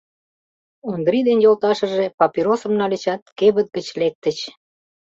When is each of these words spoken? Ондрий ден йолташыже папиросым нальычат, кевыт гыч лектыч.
Ондрий 0.91 1.23
ден 1.27 1.39
йолташыже 1.45 2.05
папиросым 2.19 2.73
нальычат, 2.79 3.21
кевыт 3.37 3.67
гыч 3.75 3.87
лектыч. 3.99 4.37